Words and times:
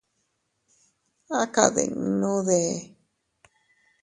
¿A 1.41 1.43
kadinnuudee?. 1.53 2.71